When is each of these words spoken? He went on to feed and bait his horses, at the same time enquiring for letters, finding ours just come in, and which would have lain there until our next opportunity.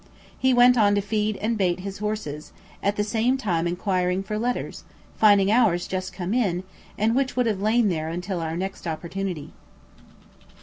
He 0.35 0.51
went 0.51 0.79
on 0.79 0.95
to 0.95 0.99
feed 1.01 1.37
and 1.37 1.59
bait 1.59 1.81
his 1.81 1.99
horses, 1.99 2.53
at 2.81 2.95
the 2.95 3.03
same 3.03 3.37
time 3.37 3.67
enquiring 3.67 4.23
for 4.23 4.39
letters, 4.39 4.83
finding 5.15 5.51
ours 5.51 5.85
just 5.87 6.11
come 6.11 6.33
in, 6.33 6.63
and 6.97 7.15
which 7.15 7.35
would 7.35 7.45
have 7.45 7.61
lain 7.61 7.89
there 7.89 8.09
until 8.09 8.39
our 8.39 8.57
next 8.57 8.87
opportunity. 8.87 9.51